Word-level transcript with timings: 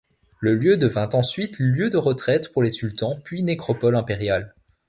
Le 0.39 0.55
lieu 0.55 0.77
devint 0.77 1.09
ensuite 1.13 1.57
lieu 1.59 1.91
de 1.91 1.97
retraite 1.97 2.51
pour 2.51 2.63
les 2.63 2.71
sultans, 2.71 3.19
puis 3.23 3.43
nécropole 3.43 3.95
impériale. 3.95 4.55